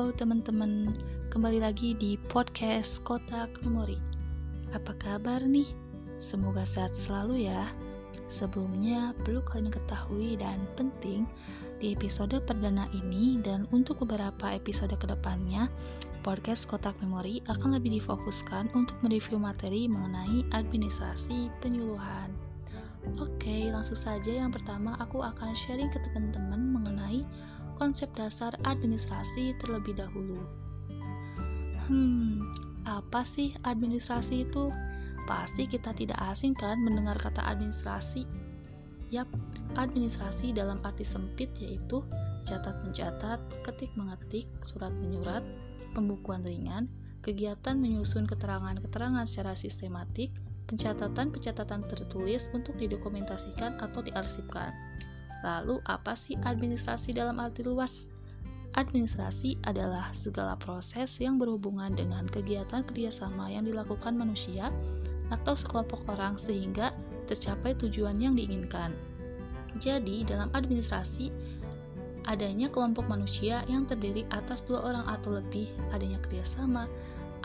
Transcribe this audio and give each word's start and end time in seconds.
Halo 0.00 0.16
teman-teman, 0.16 0.96
kembali 1.28 1.60
lagi 1.60 1.92
di 1.92 2.16
podcast 2.32 3.04
Kotak 3.04 3.52
Memori. 3.60 4.00
Apa 4.72 4.96
kabar 4.96 5.44
nih? 5.44 5.68
Semoga 6.16 6.64
sehat 6.64 6.96
selalu 6.96 7.44
ya. 7.44 7.68
Sebelumnya, 8.32 9.12
perlu 9.20 9.44
kalian 9.44 9.68
ketahui 9.68 10.40
dan 10.40 10.64
penting 10.72 11.28
di 11.84 11.92
episode 11.92 12.32
perdana 12.48 12.88
ini 12.96 13.44
dan 13.44 13.68
untuk 13.76 14.00
beberapa 14.00 14.56
episode 14.56 14.96
ke 14.96 15.04
depannya, 15.04 15.68
podcast 16.24 16.64
Kotak 16.64 16.96
Memori 17.04 17.44
akan 17.52 17.76
lebih 17.76 18.00
difokuskan 18.00 18.72
untuk 18.72 18.96
mereview 19.04 19.36
materi 19.36 19.84
mengenai 19.84 20.48
administrasi 20.56 21.52
penyuluhan. 21.60 22.32
Oke, 23.20 23.68
langsung 23.68 24.00
saja 24.00 24.32
yang 24.32 24.48
pertama 24.48 24.96
aku 24.96 25.20
akan 25.20 25.52
sharing 25.52 25.92
ke 25.92 26.00
teman-teman 26.08 26.72
mengenai 26.72 27.20
konsep 27.80 28.12
dasar 28.12 28.52
administrasi 28.68 29.56
terlebih 29.56 29.96
dahulu. 29.96 30.44
Hmm, 31.88 32.44
apa 32.84 33.24
sih 33.24 33.56
administrasi 33.64 34.44
itu? 34.44 34.68
Pasti 35.24 35.64
kita 35.64 35.96
tidak 35.96 36.20
asing 36.28 36.52
kan 36.52 36.76
mendengar 36.84 37.16
kata 37.16 37.40
administrasi. 37.40 38.28
Yap, 39.08 39.26
administrasi 39.80 40.52
dalam 40.52 40.78
arti 40.84 41.02
sempit 41.02 41.50
yaitu 41.58 42.04
catat 42.44 42.76
mencatat, 42.84 43.40
ketik 43.66 43.90
mengetik, 43.96 44.46
surat 44.62 44.92
menyurat, 45.00 45.42
pembukuan 45.96 46.44
ringan, 46.46 46.86
kegiatan 47.24 47.80
menyusun 47.80 48.28
keterangan-keterangan 48.28 49.26
secara 49.26 49.58
sistematik, 49.58 50.30
pencatatan-pencatatan 50.70 51.82
tertulis 51.90 52.46
untuk 52.54 52.78
didokumentasikan 52.78 53.82
atau 53.82 54.06
diarsipkan 54.06 54.70
Lalu, 55.40 55.80
apa 55.88 56.12
sih 56.12 56.36
administrasi 56.40 57.16
dalam 57.16 57.40
arti 57.40 57.64
luas? 57.64 58.08
Administrasi 58.78 59.58
adalah 59.66 60.14
segala 60.14 60.54
proses 60.54 61.18
yang 61.18 61.42
berhubungan 61.42 61.90
dengan 61.96 62.30
kegiatan 62.30 62.86
kerjasama 62.86 63.50
yang 63.50 63.66
dilakukan 63.66 64.14
manusia 64.14 64.70
atau 65.34 65.58
sekelompok 65.58 66.06
orang 66.06 66.38
sehingga 66.38 66.94
tercapai 67.26 67.74
tujuan 67.78 68.22
yang 68.22 68.38
diinginkan. 68.38 68.94
Jadi, 69.78 70.22
dalam 70.26 70.50
administrasi, 70.54 71.30
adanya 72.26 72.70
kelompok 72.70 73.06
manusia 73.06 73.62
yang 73.66 73.86
terdiri 73.86 74.26
atas 74.30 74.62
dua 74.66 74.82
orang 74.86 75.06
atau 75.06 75.38
lebih, 75.38 75.70
adanya 75.94 76.18
kerjasama, 76.22 76.86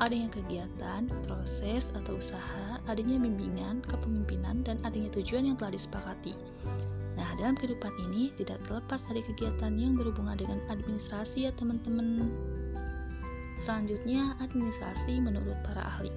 adanya 0.02 0.28
kegiatan, 0.34 1.08
proses 1.30 1.94
atau 1.96 2.20
usaha, 2.20 2.82
adanya 2.90 3.22
bimbingan, 3.22 3.80
kepemimpinan, 3.86 4.66
dan 4.66 4.82
adanya 4.84 5.10
tujuan 5.16 5.48
yang 5.48 5.58
telah 5.58 5.74
disepakati. 5.74 6.34
Nah, 7.16 7.30
dalam 7.40 7.56
kehidupan 7.56 7.96
ini 8.12 8.36
tidak 8.36 8.60
terlepas 8.68 9.00
dari 9.08 9.24
kegiatan 9.24 9.72
yang 9.76 9.96
berhubungan 9.96 10.36
dengan 10.36 10.60
administrasi 10.68 11.48
ya 11.48 11.52
teman-teman. 11.56 12.28
Selanjutnya, 13.56 14.36
administrasi 14.44 15.24
menurut 15.24 15.56
para 15.64 15.80
ahli. 15.96 16.12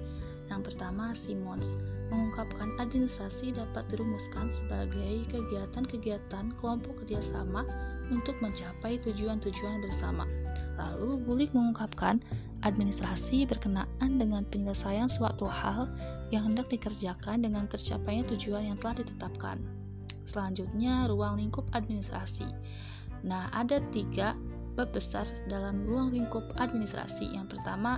Yang 0.49 0.73
pertama, 0.73 1.13
Simons 1.13 1.77
mengungkapkan 2.09 2.73
administrasi 2.81 3.53
dapat 3.53 3.85
dirumuskan 3.93 4.49
sebagai 4.49 5.29
kegiatan-kegiatan 5.29 6.57
kelompok 6.57 7.05
kerjasama 7.05 7.63
untuk 8.09 8.35
mencapai 8.41 8.97
tujuan-tujuan 9.05 9.85
bersama. 9.85 10.25
Lalu, 10.75 11.21
Bulik 11.21 11.53
mengungkapkan 11.53 12.19
administrasi 12.65 13.45
berkenaan 13.47 14.19
dengan 14.19 14.43
penyelesaian 14.49 15.07
suatu 15.07 15.45
hal 15.47 15.87
yang 16.33 16.49
hendak 16.51 16.67
dikerjakan 16.67 17.45
dengan 17.45 17.69
tercapainya 17.69 18.25
tujuan 18.35 18.73
yang 18.73 18.77
telah 18.81 18.99
ditetapkan. 18.99 19.78
Selanjutnya, 20.29 21.09
ruang 21.09 21.41
lingkup 21.41 21.65
administrasi. 21.73 22.45
Nah, 23.25 23.49
ada 23.49 23.81
tiga 23.89 24.37
bab 24.77 24.93
besar 24.93 25.25
dalam 25.49 25.81
ruang 25.89 26.13
lingkup 26.13 26.45
administrasi. 26.61 27.33
Yang 27.33 27.57
pertama, 27.57 27.97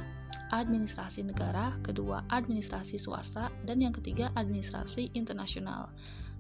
administrasi 0.56 1.28
negara, 1.28 1.76
kedua, 1.84 2.24
administrasi 2.32 2.96
swasta, 2.96 3.52
dan 3.68 3.84
yang 3.84 3.92
ketiga, 3.92 4.32
administrasi 4.40 5.12
internasional. 5.12 5.92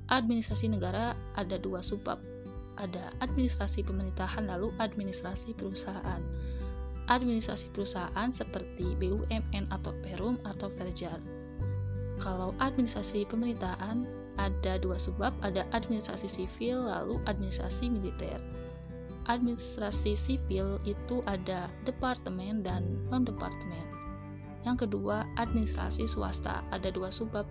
Administrasi 0.08 0.72
negara 0.72 1.12
ada 1.36 1.60
dua 1.60 1.84
subbab, 1.84 2.18
ada 2.80 3.12
administrasi 3.20 3.84
pemerintahan 3.84 4.48
lalu 4.48 4.72
administrasi 4.80 5.52
perusahaan. 5.60 6.24
Administrasi 7.12 7.68
perusahaan 7.76 8.30
seperti 8.32 8.96
BUMN 8.96 9.68
atau 9.68 9.92
Perum 10.00 10.40
atau 10.48 10.72
Perjar. 10.72 11.20
Kalau 12.22 12.56
administrasi 12.62 13.28
pemerintahan 13.28 14.21
ada 14.40 14.80
dua 14.80 14.96
sebab, 14.96 15.36
ada 15.44 15.68
administrasi 15.76 16.28
sivil 16.30 16.88
lalu 16.88 17.20
administrasi 17.28 17.92
militer. 17.92 18.40
Administrasi 19.28 20.18
sivil 20.18 20.80
itu 20.88 21.22
ada 21.30 21.70
departemen 21.84 22.64
dan 22.64 22.84
non-departemen. 23.12 23.86
Yang 24.66 24.88
kedua, 24.88 25.26
administrasi 25.38 26.06
swasta. 26.06 26.62
Ada 26.70 26.94
dua 26.94 27.10
sebab, 27.10 27.46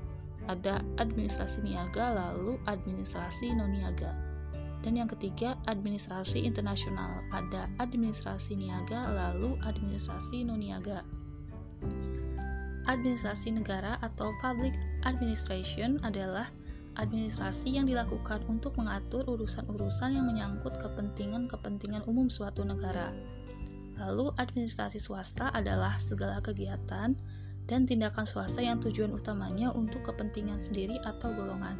ada 0.48 0.82
administrasi 0.98 1.62
niaga 1.62 2.10
lalu 2.14 2.58
administrasi 2.66 3.54
non-niaga. 3.54 4.14
Dan 4.80 4.96
yang 4.96 5.12
ketiga, 5.12 5.60
administrasi 5.68 6.40
internasional. 6.40 7.20
Ada 7.30 7.68
administrasi 7.76 8.56
niaga 8.56 9.12
lalu 9.12 9.60
administrasi 9.62 10.48
non-niaga. 10.48 11.04
Administrasi 12.88 13.54
negara 13.54 14.00
atau 14.00 14.32
public 14.40 14.72
administration 15.04 16.00
adalah 16.00 16.48
administrasi 17.00 17.80
yang 17.80 17.88
dilakukan 17.88 18.44
untuk 18.46 18.76
mengatur 18.76 19.24
urusan-urusan 19.24 20.20
yang 20.20 20.28
menyangkut 20.28 20.76
kepentingan-kepentingan 20.76 22.04
umum 22.04 22.28
suatu 22.28 22.60
negara. 22.60 23.08
Lalu, 23.96 24.32
administrasi 24.36 25.00
swasta 25.00 25.48
adalah 25.52 25.96
segala 25.96 26.40
kegiatan 26.44 27.16
dan 27.68 27.80
tindakan 27.88 28.24
swasta 28.28 28.60
yang 28.60 28.80
tujuan 28.80 29.12
utamanya 29.12 29.72
untuk 29.72 30.04
kepentingan 30.04 30.60
sendiri 30.60 31.00
atau 31.04 31.32
golongan. 31.32 31.76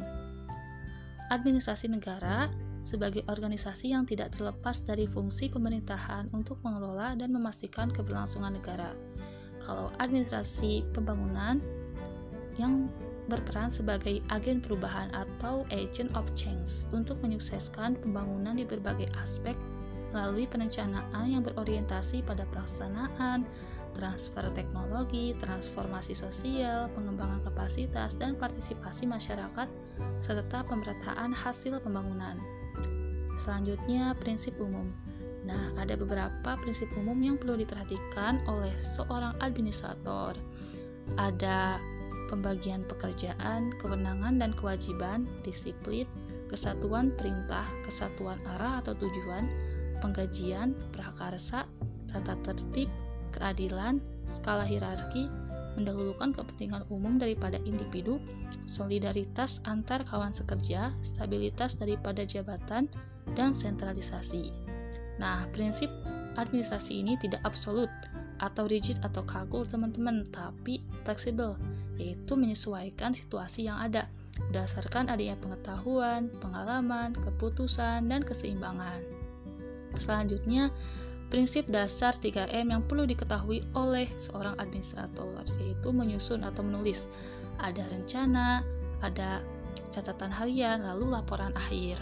Administrasi 1.29 1.87
negara 1.89 2.51
sebagai 2.81 3.21
organisasi 3.29 3.93
yang 3.93 4.09
tidak 4.09 4.33
terlepas 4.33 4.81
dari 4.81 5.05
fungsi 5.05 5.47
pemerintahan 5.53 6.33
untuk 6.33 6.57
mengelola 6.65 7.13
dan 7.13 7.29
memastikan 7.29 7.93
keberlangsungan 7.93 8.57
negara. 8.57 8.97
Kalau 9.61 9.93
administrasi 10.01 10.89
pembangunan 10.89 11.61
yang 12.57 12.89
berperan 13.29 13.69
sebagai 13.69 14.23
agen 14.33 14.63
perubahan 14.63 15.11
atau 15.13 15.67
agent 15.69 16.09
of 16.17 16.25
change 16.33 16.89
untuk 16.95 17.19
menyukseskan 17.21 17.99
pembangunan 17.99 18.57
di 18.57 18.65
berbagai 18.65 19.09
aspek 19.21 19.53
melalui 20.11 20.45
perencanaan 20.45 21.25
yang 21.27 21.41
berorientasi 21.41 22.21
pada 22.27 22.43
pelaksanaan, 22.51 23.47
transfer 23.95 24.43
teknologi, 24.51 25.35
transformasi 25.39 26.15
sosial, 26.15 26.91
pengembangan 26.95 27.39
kapasitas, 27.47 28.15
dan 28.19 28.35
partisipasi 28.35 29.07
masyarakat, 29.07 29.67
serta 30.19 30.67
pemerataan 30.67 31.31
hasil 31.31 31.79
pembangunan. 31.79 32.35
Selanjutnya, 33.39 34.13
prinsip 34.19 34.55
umum. 34.59 34.91
Nah, 35.41 35.73
ada 35.79 35.97
beberapa 35.97 36.53
prinsip 36.61 36.91
umum 36.93 37.17
yang 37.17 37.35
perlu 37.41 37.57
diperhatikan 37.57 38.45
oleh 38.45 38.71
seorang 38.83 39.33
administrator. 39.41 40.37
Ada 41.17 41.81
pembagian 42.31 42.87
pekerjaan, 42.87 43.75
kewenangan 43.83 44.39
dan 44.39 44.55
kewajiban, 44.55 45.27
disiplin, 45.43 46.07
kesatuan 46.47 47.11
perintah, 47.19 47.67
kesatuan 47.83 48.39
arah 48.55 48.79
atau 48.79 48.95
tujuan, 48.95 49.51
penggajian, 49.99 50.71
prakarsa, 50.95 51.67
tata 52.07 52.39
tertib, 52.41 52.87
keadilan, 53.35 53.99
skala 54.31 54.63
hierarki, 54.63 55.27
mendahulukan 55.75 56.35
kepentingan 56.35 56.83
umum 56.91 57.15
daripada 57.19 57.59
individu, 57.63 58.19
solidaritas 58.67 59.63
antar 59.67 60.03
kawan 60.03 60.31
sekerja, 60.35 60.91
stabilitas 61.03 61.79
daripada 61.79 62.23
jabatan, 62.23 62.91
dan 63.35 63.55
sentralisasi. 63.55 64.51
Nah, 65.21 65.47
prinsip 65.55 65.87
administrasi 66.35 66.99
ini 67.05 67.15
tidak 67.21 67.39
absolut 67.47 67.87
atau 68.41 68.65
rigid 68.65 68.97
atau 69.05 69.21
kaku 69.23 69.63
teman-teman, 69.69 70.25
tapi 70.33 70.81
fleksibel 71.05 71.55
yaitu 72.01 72.33
menyesuaikan 72.33 73.13
situasi 73.13 73.69
yang 73.69 73.77
ada 73.77 74.09
berdasarkan 74.49 75.13
adanya 75.13 75.37
pengetahuan, 75.37 76.33
pengalaman, 76.41 77.13
keputusan, 77.13 78.09
dan 78.09 78.25
keseimbangan. 78.25 79.05
Selanjutnya, 80.01 80.73
prinsip 81.29 81.69
dasar 81.69 82.17
3M 82.17 82.73
yang 82.73 82.83
perlu 82.83 83.05
diketahui 83.05 83.63
oleh 83.77 84.09
seorang 84.17 84.57
administrator 84.57 85.45
yaitu 85.61 85.93
menyusun 85.93 86.41
atau 86.41 86.65
menulis. 86.65 87.05
Ada 87.61 87.85
rencana, 87.93 88.65
ada 89.05 89.45
catatan 89.93 90.33
harian, 90.33 90.81
lalu 90.81 91.13
laporan 91.13 91.53
akhir. 91.53 92.01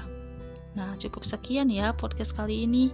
Nah, 0.77 0.95
cukup 0.95 1.25
sekian 1.25 1.67
ya 1.67 1.91
podcast 1.91 2.37
kali 2.37 2.63
ini. 2.63 2.93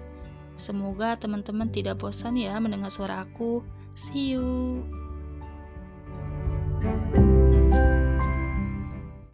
Semoga 0.56 1.20
teman-teman 1.20 1.68
tidak 1.68 2.00
bosan 2.00 2.40
ya 2.40 2.56
mendengar 2.64 2.90
suara 2.90 3.28
aku. 3.28 3.60
See 3.96 4.36
you. 4.36 5.05
Thank 6.86 7.16
you 7.16 7.95